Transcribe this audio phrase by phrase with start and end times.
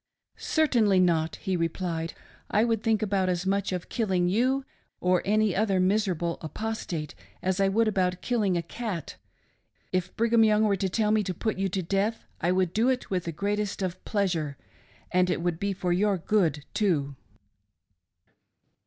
[0.57, 2.15] "Certainly not," he replied."
[2.49, 4.65] I would think about as much of killing you
[4.99, 9.17] or any other miserable Apostate as I would about killing a cat.
[9.91, 12.89] If Brigham Young were to tell me to put you to death I would do
[12.89, 14.57] it with the greatest of pleasure;—
[15.11, 17.15] and it would be for your good, too."